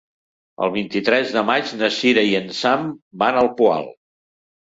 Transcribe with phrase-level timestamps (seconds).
[0.67, 2.89] El vint-i-tres de maig na Cira i en Sam
[3.25, 3.87] van al Poal.